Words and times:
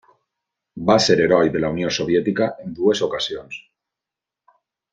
Va 0.89 0.95
ser 1.07 1.17
Heroi 1.25 1.51
de 1.57 1.61
la 1.65 1.71
Unió 1.75 1.91
Soviètica 1.99 2.47
en 2.65 2.73
dues 2.81 3.05
ocasions. 3.11 3.59